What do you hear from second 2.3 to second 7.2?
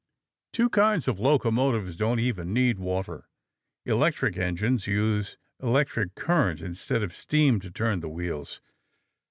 need water. Electric engines use electric current instead of